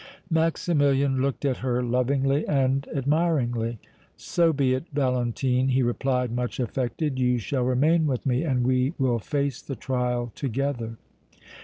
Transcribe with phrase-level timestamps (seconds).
[0.31, 3.77] Maximilian looked at her lovingly and admiringly.
[4.17, 7.19] "So be it, Valentine," he replied, much affected.
[7.19, 10.97] "You shall remain with me and we will face the trial together!"